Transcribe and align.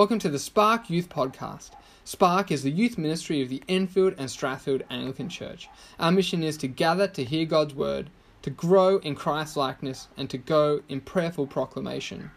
Welcome 0.00 0.20
to 0.20 0.30
the 0.30 0.38
Spark 0.38 0.88
Youth 0.88 1.10
Podcast. 1.10 1.72
Spark 2.04 2.50
is 2.50 2.62
the 2.62 2.70
youth 2.70 2.96
ministry 2.96 3.42
of 3.42 3.50
the 3.50 3.62
Enfield 3.68 4.14
and 4.16 4.30
Strathfield 4.30 4.80
Anglican 4.88 5.28
Church. 5.28 5.68
Our 5.98 6.10
mission 6.10 6.42
is 6.42 6.56
to 6.56 6.68
gather 6.68 7.06
to 7.08 7.22
hear 7.22 7.44
God's 7.44 7.74
word, 7.74 8.08
to 8.40 8.48
grow 8.48 8.96
in 9.00 9.14
Christ 9.14 9.58
likeness, 9.58 10.08
and 10.16 10.30
to 10.30 10.38
go 10.38 10.80
in 10.88 11.02
prayerful 11.02 11.48
proclamation. 11.48 12.30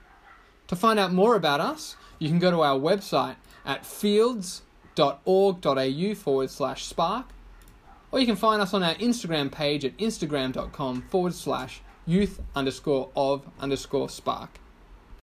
To 0.67 0.75
find 0.75 0.99
out 0.99 1.13
more 1.13 1.37
about 1.37 1.61
us, 1.61 1.95
you 2.19 2.27
can 2.27 2.37
go 2.37 2.51
to 2.51 2.63
our 2.63 2.77
website 2.77 3.37
at 3.65 3.85
fields.org.au 3.85 6.15
forward 6.15 6.49
slash 6.49 6.83
spark, 6.83 7.27
or 8.11 8.19
you 8.19 8.25
can 8.25 8.35
find 8.35 8.61
us 8.61 8.73
on 8.73 8.83
our 8.83 8.95
Instagram 8.95 9.49
page 9.49 9.85
at 9.85 9.97
instagram.com 9.99 11.03
forward 11.03 11.33
slash 11.33 11.79
youth 12.05 12.41
underscore 12.55 13.09
of 13.15 13.49
underscore 13.61 14.09
spark. 14.09 14.59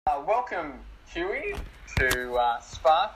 Uh, 0.07 0.23
welcome, 0.27 0.75
Hui, 1.15 1.55
to 1.99 2.35
uh, 2.35 2.61
Spark. 2.61 3.13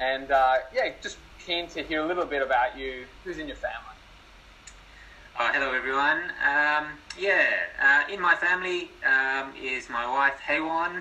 And 0.00 0.30
uh, 0.30 0.56
yeah, 0.74 0.92
just 1.02 1.18
keen 1.44 1.68
to 1.68 1.82
hear 1.82 2.02
a 2.02 2.06
little 2.06 2.26
bit 2.26 2.42
about 2.42 2.78
you. 2.78 3.04
Who's 3.24 3.38
in 3.38 3.46
your 3.46 3.56
family? 3.56 3.78
Uh, 5.38 5.52
hello, 5.52 5.72
everyone. 5.72 6.30
Um, 6.46 6.98
yeah, 7.18 7.46
uh, 7.82 8.12
in 8.12 8.20
my 8.20 8.34
family 8.34 8.90
um, 9.04 9.52
is 9.60 9.90
my 9.90 10.06
wife, 10.08 10.38
Haywan, 10.46 10.96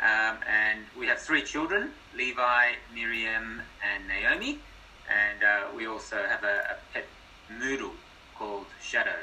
um, 0.00 0.36
and 0.46 0.80
we 0.98 1.06
have 1.06 1.18
three 1.18 1.42
children 1.42 1.90
Levi, 2.14 2.72
Miriam, 2.94 3.62
and 3.82 4.06
Naomi. 4.08 4.58
And 5.08 5.42
uh, 5.42 5.76
we 5.76 5.86
also 5.86 6.16
have 6.16 6.44
a, 6.44 6.76
a 6.76 6.76
pet 6.92 7.06
noodle 7.58 7.92
called 8.38 8.66
Shadow. 8.82 9.16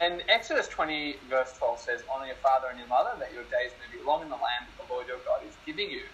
And 0.00 0.22
Exodus 0.28 0.68
20, 0.68 1.16
verse 1.28 1.50
12 1.58 1.80
says, 1.80 2.00
Honor 2.14 2.26
your 2.26 2.36
father 2.36 2.68
and 2.70 2.78
your 2.78 2.88
mother, 2.88 3.10
that 3.18 3.32
your 3.32 3.42
days 3.44 3.74
may 3.82 3.90
be 3.90 4.02
long 4.06 4.22
in 4.22 4.28
the 4.28 4.36
land 4.38 4.70
that 4.70 4.86
the 4.86 4.92
Lord 4.92 5.06
your 5.08 5.18
God 5.26 5.46
is 5.46 5.56
giving 5.66 5.90
you. 5.90 6.06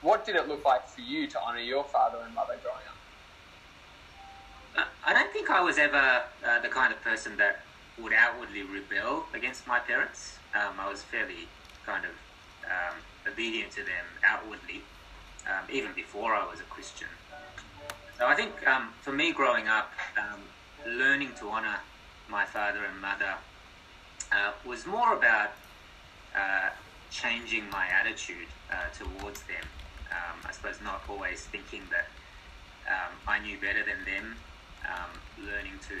What 0.00 0.26
did 0.26 0.34
it 0.34 0.48
look 0.48 0.64
like 0.64 0.88
for 0.88 1.02
you 1.02 1.28
to 1.28 1.38
honor 1.46 1.60
your 1.60 1.84
father 1.84 2.18
and 2.26 2.34
mother 2.34 2.58
growing 2.62 2.86
up? 2.90 2.98
I 5.06 5.12
don't 5.12 5.32
think 5.32 5.50
I 5.50 5.60
was 5.60 5.78
ever 5.78 6.22
uh, 6.44 6.60
the 6.60 6.68
kind 6.68 6.92
of 6.92 7.00
person 7.02 7.36
that 7.36 7.60
would 8.00 8.12
outwardly 8.12 8.62
rebel 8.62 9.24
against 9.34 9.66
my 9.66 9.78
parents. 9.78 10.38
Um, 10.54 10.80
I 10.80 10.88
was 10.88 11.02
fairly 11.02 11.46
kind 11.86 12.04
of 12.04 12.10
um, 12.64 12.96
obedient 13.30 13.70
to 13.72 13.84
them 13.84 14.06
outwardly, 14.24 14.80
um, 15.46 15.68
even 15.70 15.92
before 15.94 16.34
I 16.34 16.48
was 16.48 16.60
a 16.60 16.64
Christian. 16.64 17.08
So 18.18 18.26
I 18.26 18.34
think 18.34 18.66
um, 18.66 18.94
for 19.02 19.12
me 19.12 19.32
growing 19.32 19.68
up, 19.68 19.92
um, 20.18 20.40
learning 20.86 21.30
to 21.40 21.48
honor 21.48 21.76
my 22.28 22.44
father 22.44 22.84
and 22.84 23.00
mother 23.00 23.34
uh, 24.32 24.52
was 24.66 24.86
more 24.86 25.14
about 25.14 25.50
uh, 26.36 26.70
changing 27.10 27.68
my 27.70 27.86
attitude 27.88 28.48
uh, 28.70 28.88
towards 28.96 29.42
them. 29.42 29.64
Um, 30.10 30.38
I 30.48 30.52
suppose 30.52 30.76
not 30.82 31.02
always 31.08 31.42
thinking 31.42 31.82
that 31.90 32.06
um, 32.90 33.12
I 33.26 33.38
knew 33.38 33.58
better 33.58 33.82
than 33.84 34.04
them, 34.04 34.36
um, 34.84 35.10
learning 35.46 35.78
to 35.88 35.94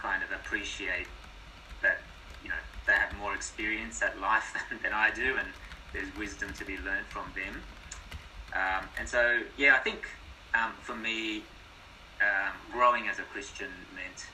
kind 0.00 0.22
of 0.22 0.30
appreciate 0.30 1.08
that 1.82 1.98
you 2.42 2.48
know 2.48 2.62
they 2.86 2.92
have 2.92 3.14
more 3.18 3.34
experience 3.34 4.02
at 4.02 4.20
life 4.20 4.54
than 4.82 4.92
I 4.92 5.10
do, 5.10 5.36
and 5.38 5.48
there's 5.92 6.14
wisdom 6.16 6.52
to 6.54 6.64
be 6.64 6.76
learned 6.78 7.06
from 7.06 7.24
them. 7.34 7.62
Um, 8.54 8.88
and 8.98 9.08
so, 9.08 9.40
yeah, 9.56 9.74
I 9.74 9.78
think 9.78 10.06
um, 10.54 10.72
for 10.80 10.94
me, 10.94 11.42
um, 12.20 12.54
growing 12.72 13.08
as 13.08 13.18
a 13.18 13.22
Christian 13.22 13.68
meant 13.94 14.26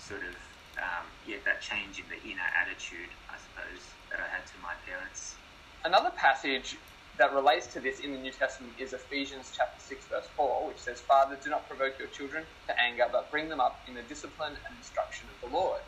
sort 0.00 0.24
of 0.24 0.34
um, 0.80 1.06
yeah 1.28 1.36
that 1.44 1.60
change 1.60 2.00
in 2.00 2.08
the 2.08 2.20
inner 2.24 2.48
attitude, 2.56 3.12
I 3.28 3.36
suppose, 3.36 3.84
that 4.10 4.20
I 4.20 4.28
had 4.32 4.46
to 4.48 4.56
my 4.64 4.72
parents. 4.88 5.36
Another 5.84 6.10
passage 6.16 6.76
that 7.18 7.32
relates 7.34 7.66
to 7.68 7.80
this 7.80 8.00
in 8.00 8.12
the 8.12 8.18
New 8.18 8.32
Testament 8.32 8.72
is 8.78 8.92
Ephesians 8.92 9.52
chapter 9.54 9.80
6 9.80 10.06
verse 10.08 10.28
4, 10.36 10.66
which 10.66 10.78
says, 10.78 11.00
Father, 11.00 11.36
do 11.42 11.50
not 11.50 11.68
provoke 11.68 11.98
your 11.98 12.08
children 12.08 12.44
to 12.66 12.72
anger, 12.80 13.04
but 13.12 13.30
bring 13.30 13.48
them 13.48 13.60
up 13.60 13.82
in 13.86 13.94
the 13.94 14.02
discipline 14.02 14.56
and 14.56 14.76
instruction 14.76 15.28
of 15.28 15.36
the 15.40 15.54
Lord. 15.54 15.80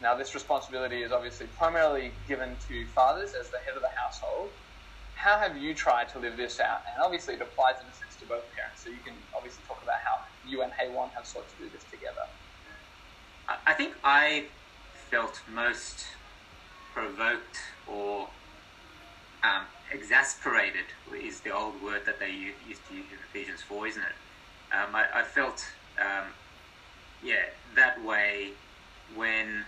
Now, 0.00 0.14
this 0.14 0.34
responsibility 0.34 1.02
is 1.02 1.12
obviously 1.12 1.46
primarily 1.46 2.12
given 2.28 2.56
to 2.68 2.86
fathers 2.92 3.32
as 3.38 3.48
the 3.50 3.58
head 3.64 3.76
of 3.76 3.82
the 3.82 3.94
household. 3.96 4.50
How 5.14 5.38
have 5.38 5.56
you 5.56 5.72
tried 5.72 6.08
to 6.10 6.18
live 6.18 6.36
this 6.36 6.60
out? 6.60 6.82
And 6.92 7.02
obviously, 7.02 7.34
it 7.34 7.40
applies 7.40 7.80
in 7.80 7.88
a 7.88 7.94
sense 7.94 8.16
to 8.20 8.26
both 8.26 8.44
parents. 8.52 8.82
So 8.82 8.90
you 8.90 9.00
can 9.00 9.14
obviously 9.32 9.64
talk 9.64 9.80
about 9.82 10.02
how 10.04 10.18
you 10.44 10.60
and 10.62 10.72
Haywan 10.72 11.14
have 11.16 11.24
sought 11.24 11.48
to 11.48 11.56
do 11.56 11.70
this 11.70 11.84
together. 11.84 12.26
I 13.66 13.72
think 13.72 13.94
I 14.04 14.44
felt 15.10 15.40
most 15.52 16.04
provoked 16.92 17.58
or 17.86 18.28
um, 19.42 19.62
exasperated 19.90 20.84
is 21.14 21.40
the 21.40 21.50
old 21.50 21.82
word 21.82 22.02
that 22.04 22.20
they 22.20 22.30
used 22.30 22.86
to 22.88 22.94
use 22.94 23.06
in 23.10 23.18
Ephesians 23.30 23.62
4, 23.62 23.86
isn't 23.86 24.02
it? 24.02 24.76
Um, 24.76 24.94
I, 24.94 25.06
I, 25.14 25.22
felt, 25.22 25.64
um, 25.98 26.26
yeah, 27.22 27.44
that 27.74 28.02
way 28.04 28.50
when 29.14 29.64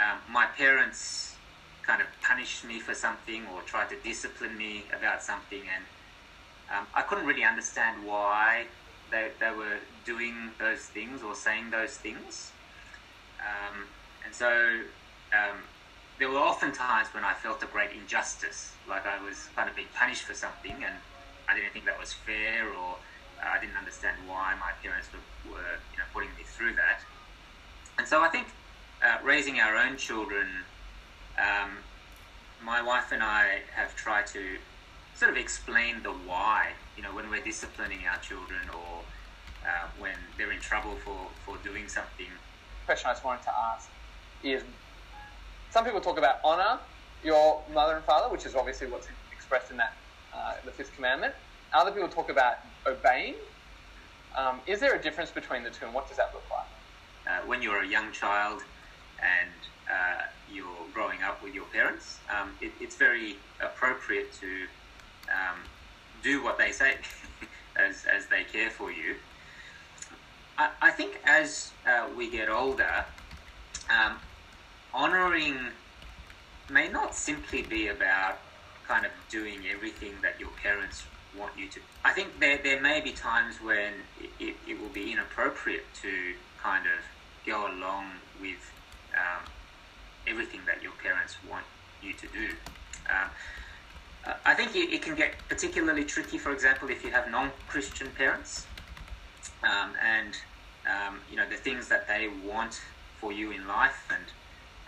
um, 0.00 0.18
my 0.30 0.46
parents 0.46 1.34
kind 1.82 2.00
of 2.00 2.06
punished 2.22 2.64
me 2.64 2.78
for 2.78 2.94
something 2.94 3.42
or 3.52 3.62
tried 3.62 3.88
to 3.90 3.96
discipline 4.04 4.56
me 4.56 4.84
about 4.96 5.22
something, 5.22 5.62
and 5.74 5.84
um, 6.78 6.86
I 6.94 7.02
couldn't 7.02 7.26
really 7.26 7.44
understand 7.44 8.06
why 8.06 8.66
they, 9.10 9.30
they 9.40 9.50
were 9.50 9.78
doing 10.04 10.50
those 10.58 10.86
things 10.86 11.22
or 11.22 11.34
saying 11.34 11.70
those 11.70 11.96
things. 11.96 12.52
Um, 13.40 13.86
and 14.24 14.34
so 14.34 14.48
um, 15.32 15.58
there 16.18 16.30
were 16.30 16.38
often 16.38 16.72
times 16.72 17.08
when 17.12 17.24
I 17.24 17.34
felt 17.34 17.62
a 17.62 17.66
great 17.66 17.90
injustice, 17.92 18.72
like 18.88 19.06
I 19.06 19.22
was 19.22 19.48
kind 19.56 19.68
of 19.68 19.76
being 19.76 19.88
punished 19.94 20.22
for 20.22 20.34
something, 20.34 20.72
and 20.72 20.94
I 21.48 21.54
didn't 21.54 21.72
think 21.72 21.84
that 21.84 21.98
was 21.98 22.12
fair, 22.12 22.68
or 22.68 22.96
uh, 23.42 23.48
I 23.56 23.60
didn't 23.60 23.76
understand 23.76 24.16
why 24.26 24.54
my 24.54 24.72
parents 24.82 25.08
were, 25.12 25.52
were, 25.52 25.76
you 25.92 25.98
know, 25.98 26.08
putting 26.12 26.30
me 26.30 26.44
through 26.56 26.74
that. 26.74 27.00
And 27.98 28.06
so 28.06 28.22
I 28.22 28.28
think 28.28 28.48
uh, 29.04 29.18
raising 29.24 29.60
our 29.60 29.76
own 29.76 29.96
children, 29.96 30.46
um, 31.38 31.78
my 32.62 32.80
wife 32.80 33.12
and 33.12 33.22
I 33.22 33.60
have 33.74 33.94
tried 33.94 34.26
to 34.28 34.58
sort 35.14 35.30
of 35.30 35.36
explain 35.36 36.02
the 36.02 36.10
why. 36.10 36.72
You 36.96 37.02
know, 37.02 37.14
when 37.14 37.30
we're 37.30 37.42
disciplining 37.42 38.00
our 38.10 38.18
children, 38.18 38.60
or 38.68 39.02
uh, 39.66 39.88
when 39.98 40.14
they're 40.36 40.52
in 40.52 40.60
trouble 40.60 40.94
for 41.04 41.16
for 41.44 41.56
doing 41.58 41.88
something. 41.88 42.26
Question 42.86 43.10
I 43.10 43.14
just 43.14 43.24
wanted 43.24 43.42
to 43.44 43.52
ask 43.56 43.88
is 44.42 44.62
some 45.70 45.84
people 45.84 46.00
talk 46.00 46.18
about 46.18 46.36
honor 46.44 46.78
your 47.24 47.62
mother 47.72 47.96
and 47.96 48.04
father, 48.04 48.30
which 48.30 48.44
is 48.44 48.54
obviously 48.54 48.86
what's 48.86 49.08
expressed 49.32 49.70
in 49.70 49.78
that 49.78 49.94
uh, 50.34 50.54
the 50.64 50.70
fifth 50.70 50.94
commandment. 50.94 51.34
Other 51.72 51.90
people 51.90 52.08
talk 52.08 52.30
about 52.30 52.56
obeying. 52.86 53.34
Um, 54.36 54.60
is 54.66 54.80
there 54.80 54.94
a 54.94 55.00
difference 55.00 55.30
between 55.30 55.62
the 55.62 55.70
two, 55.70 55.86
and 55.86 55.94
what 55.94 56.08
does 56.08 56.18
that 56.18 56.30
look 56.34 56.44
like? 56.50 56.66
Uh, 57.26 57.46
when 57.46 57.62
you're 57.62 57.82
a 57.82 57.86
young 57.86 58.12
child 58.12 58.62
and 59.22 59.50
uh, 59.90 60.22
you're 60.52 60.86
growing 60.92 61.22
up 61.22 61.42
with 61.42 61.54
your 61.54 61.64
parents, 61.66 62.18
um, 62.28 62.50
it, 62.60 62.72
it's 62.80 62.96
very 62.96 63.36
appropriate 63.60 64.32
to 64.34 64.66
um, 65.30 65.58
do 66.22 66.42
what 66.42 66.58
they 66.58 66.72
say 66.72 66.96
as, 67.76 68.04
as 68.04 68.26
they 68.26 68.44
care 68.44 68.70
for 68.70 68.90
you. 68.90 69.16
I, 70.56 70.70
I 70.80 70.90
think 70.90 71.20
as 71.24 71.72
uh, 71.86 72.08
we 72.16 72.30
get 72.30 72.48
older, 72.48 73.04
um, 73.90 74.16
honoring 74.92 75.58
may 76.70 76.88
not 76.88 77.14
simply 77.14 77.62
be 77.62 77.88
about 77.88 78.38
kind 78.86 79.04
of 79.04 79.12
doing 79.30 79.60
everything 79.70 80.14
that 80.22 80.38
your 80.38 80.50
parents 80.62 81.04
want 81.38 81.52
you 81.58 81.68
to. 81.68 81.80
I 82.04 82.12
think 82.12 82.38
there, 82.38 82.58
there 82.62 82.80
may 82.80 83.00
be 83.00 83.12
times 83.12 83.56
when 83.60 83.92
it, 84.38 84.54
it, 84.66 84.80
will 84.80 84.88
be 84.88 85.12
inappropriate 85.12 85.84
to 86.02 86.34
kind 86.62 86.86
of 86.86 87.02
go 87.46 87.66
along 87.66 88.12
with 88.40 88.72
um, 89.14 89.44
everything 90.26 90.60
that 90.66 90.82
your 90.82 90.92
parents 91.02 91.36
want 91.50 91.64
you 92.02 92.12
to 92.14 92.26
do. 92.28 92.48
Um, 93.10 93.30
I 94.44 94.54
think 94.54 94.74
it, 94.74 94.92
it, 94.92 95.02
can 95.02 95.14
get 95.14 95.34
particularly 95.48 96.04
tricky, 96.04 96.38
for 96.38 96.52
example, 96.52 96.88
if 96.88 97.04
you 97.04 97.10
have 97.10 97.30
non 97.30 97.52
Christian 97.66 98.10
parents 98.16 98.66
um, 99.62 99.92
and 100.02 100.34
um, 100.88 101.20
you 101.30 101.36
know 101.36 101.48
the 101.48 101.56
things 101.56 101.88
that 101.88 102.08
they 102.08 102.28
want 102.44 102.80
for 103.20 103.32
you 103.32 103.50
in 103.50 103.66
life 103.66 104.08
and 104.10 104.24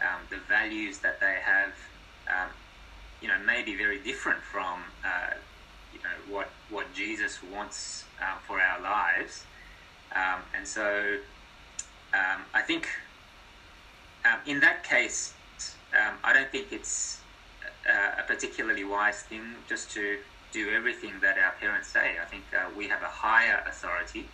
um, 0.00 0.20
the 0.30 0.38
values 0.48 0.98
that 1.00 1.20
they 1.20 1.36
have, 1.44 1.72
um, 2.28 2.50
you 3.20 3.28
know, 3.28 3.38
may 3.46 3.62
be 3.62 3.76
very 3.76 4.02
different 4.02 4.42
from, 4.42 4.80
uh, 5.04 5.34
you 5.92 5.98
know, 6.00 6.34
what 6.34 6.48
what 6.70 6.92
Jesus 6.94 7.42
wants 7.42 8.04
uh, 8.22 8.36
for 8.46 8.60
our 8.60 8.80
lives. 8.80 9.44
Um, 10.14 10.40
and 10.56 10.66
so, 10.66 11.18
um, 12.14 12.40
I 12.54 12.62
think 12.62 12.88
in 14.46 14.60
that 14.60 14.82
case, 14.82 15.34
I 16.24 16.32
don't 16.32 16.50
think 16.50 16.72
it's 16.72 17.20
a, 17.88 18.20
a, 18.20 18.24
particularly 18.26 18.84
wise 18.84 19.22
thing 19.22 19.54
just 19.68 19.90
to 19.92 20.18
do 20.52 20.70
everything 20.70 21.12
that 21.20 21.38
our 21.38 21.52
parents 21.60 21.88
say. 21.88 22.16
I 22.20 22.24
think 22.24 22.44
uh, 22.54 22.70
we 22.76 22.88
have 22.88 23.02
a 23.02 23.08
higher 23.08 23.62
authority 23.66 24.28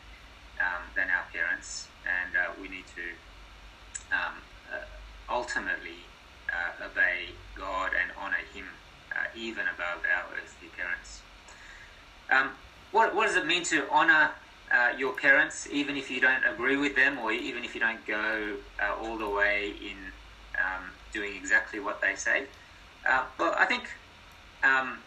than 0.94 1.08
our 1.10 1.25
parents, 1.32 1.88
and 2.06 2.37
uh, 2.37 2.52
we 2.60 2.69
need 2.69 2.84
to 2.94 3.02
ultimately 5.28 5.99
uh, 6.52 6.87
obey 6.87 7.32
God 7.56 7.93
and 8.00 8.10
honor 8.20 8.43
Him 8.54 8.66
uh, 9.12 9.25
even 9.37 9.62
above 9.62 10.02
our 10.05 10.25
earthly 10.37 10.69
parents. 10.76 11.22
Um, 12.31 12.50
what, 12.93 13.14
what 13.14 13.26
does 13.26 13.37
it 13.37 13.46
mean 13.46 13.64
to 13.64 13.88
honor 13.90 14.31
uh, 14.70 14.93
your 14.96 15.12
parents, 15.12 15.69
even 15.70 15.96
if 15.96 16.10
you 16.10 16.20
don't 16.20 16.44
agree 16.44 16.76
with 16.76 16.94
them, 16.94 17.19
or 17.19 17.32
even 17.32 17.64
if 17.64 17.75
you 17.75 17.81
don't 17.81 18.05
go 18.06 18.56
uh, 18.81 18.94
all 19.02 19.19
the 19.19 19.28
way 19.28 19.75
in 19.82 19.96
um, 20.58 20.84
doing 21.12 21.34
exactly 21.37 21.81
what 21.81 22.00
they 22.00 22.14
say? 22.14 22.46
Uh, 23.08 23.25
well, 23.38 23.54
I 23.58 23.64
think 23.64 23.82
um, 24.62 24.99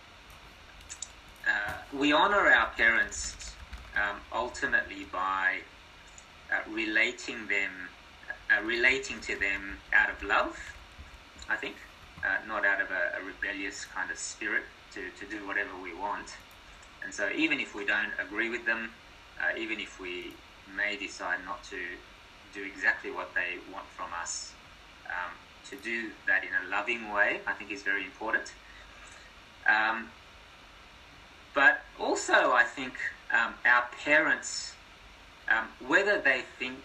uh, 1.47 1.97
we 1.97 2.12
honor 2.12 2.47
our 2.47 2.69
parents 2.75 3.56
um, 3.95 4.18
ultimately 4.33 5.06
by 5.12 5.59
uh, 6.51 6.69
relating 6.69 7.47
them, 7.47 7.71
uh, 8.51 8.62
relating 8.63 9.21
to 9.21 9.39
them 9.39 9.77
out 9.94 10.09
of 10.09 10.21
love. 10.24 10.57
I 11.47 11.56
think, 11.56 11.75
not 12.47 12.65
out 12.65 12.81
of 12.81 12.89
a, 12.89 13.21
a 13.21 13.24
rebellious 13.24 13.86
kind 13.86 14.09
of 14.09 14.18
spirit 14.18 14.63
to, 14.94 15.01
to 15.19 15.25
do 15.30 15.45
whatever 15.48 15.69
we 15.81 15.94
want. 15.94 16.33
And 17.03 17.13
so, 17.13 17.30
even 17.36 17.59
if 17.59 17.75
we 17.75 17.86
don't 17.86 18.12
agree 18.19 18.50
with 18.50 18.65
them, 18.65 18.89
uh, 19.39 19.57
even 19.57 19.80
if 19.80 20.00
we 20.00 20.33
may 20.75 20.98
decide 20.98 21.39
not 21.45 21.63
to 21.65 21.77
do 22.53 22.63
exactly 22.63 23.12
what 23.12 23.33
they 23.36 23.59
want 23.71 23.86
from 23.95 24.09
us, 24.19 24.53
um, 25.07 25.31
to 25.69 25.75
do 25.77 26.09
that 26.27 26.44
in 26.44 26.50
a 26.65 26.69
loving 26.69 27.12
way, 27.12 27.41
I 27.47 27.53
think 27.53 27.71
is 27.71 27.83
very 27.83 28.03
important. 28.03 28.53
Um, 29.67 30.09
but 31.53 31.81
also, 32.00 32.51
I 32.51 32.63
think 32.63 32.94
um, 33.33 33.53
our 33.65 33.85
parents, 34.03 34.73
um, 35.50 35.67
whether 35.88 36.19
they 36.19 36.41
think 36.59 36.75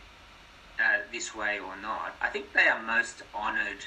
uh, 0.79 0.99
this 1.13 1.35
way 1.35 1.59
or 1.59 1.77
not, 1.83 2.15
I 2.23 2.29
think 2.29 2.53
they 2.53 2.69
are 2.69 2.83
most 2.83 3.23
honored 3.35 3.85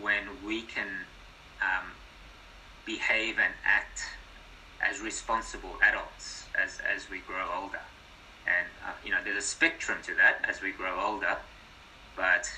when 0.00 0.22
we 0.44 0.62
can 0.62 0.88
um, 1.60 1.86
behave 2.84 3.38
and 3.38 3.52
act 3.64 4.02
as 4.80 5.00
responsible 5.00 5.76
adults 5.82 6.44
as, 6.54 6.78
as 6.94 7.10
we 7.10 7.18
grow 7.20 7.48
older. 7.60 7.80
And, 8.46 8.66
uh, 8.86 8.92
you 9.04 9.10
know, 9.10 9.18
there's 9.24 9.42
a 9.42 9.46
spectrum 9.46 9.98
to 10.04 10.14
that 10.14 10.44
as 10.48 10.62
we 10.62 10.70
grow 10.70 11.00
older. 11.00 11.36
But, 12.14 12.48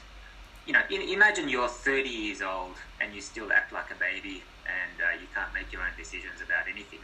you 0.69 0.75
know, 0.75 0.83
in, 0.91 1.01
imagine 1.01 1.49
you're 1.49 1.67
30 1.67 2.11
years 2.11 2.43
old 2.43 2.77
and 3.01 3.15
you 3.15 3.23
still 3.23 3.51
act 3.51 3.73
like 3.73 3.91
a 3.91 3.95
baby 3.95 4.43
and 4.69 5.01
uh, 5.01 5.19
you 5.19 5.27
can't 5.35 5.53
make 5.55 5.73
your 5.73 5.81
own 5.81 5.97
decisions 5.97 6.43
about 6.45 6.69
anything. 6.71 7.01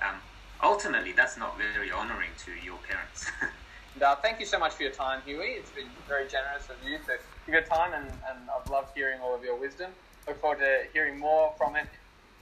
Um, 0.00 0.20
ultimately, 0.62 1.10
that's 1.10 1.36
not 1.36 1.58
very 1.58 1.90
honouring 1.90 2.30
to 2.46 2.52
your 2.64 2.78
parents. 2.78 3.26
and, 3.94 4.02
uh, 4.04 4.14
thank 4.22 4.38
you 4.38 4.46
so 4.46 4.56
much 4.56 4.74
for 4.74 4.84
your 4.84 4.92
time, 4.92 5.20
Hui. 5.26 5.44
It's 5.44 5.72
been 5.72 5.90
very 6.06 6.28
generous 6.28 6.70
of 6.70 6.76
you 6.88 6.98
to 6.98 7.18
give 7.44 7.52
your 7.54 7.62
time, 7.62 7.92
and, 7.92 8.06
and 8.06 8.48
I've 8.48 8.70
loved 8.70 8.90
hearing 8.94 9.20
all 9.20 9.34
of 9.34 9.42
your 9.42 9.58
wisdom. 9.58 9.90
Look 10.28 10.40
forward 10.40 10.60
to 10.60 10.84
hearing 10.92 11.18
more 11.18 11.52
from 11.58 11.74
it 11.74 11.88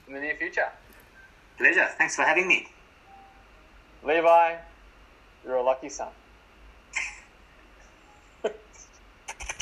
in 0.07 0.13
the 0.13 0.21
near 0.21 0.37
future. 0.37 0.69
Pleasure. 1.57 1.89
Thanks 1.97 2.17
for 2.17 2.23
having 2.23 2.47
me. 2.47 2.67
Levi, 4.03 4.57
you're 5.43 5.57
a 5.57 5.63
lucky 5.63 5.89
son. 5.89 6.09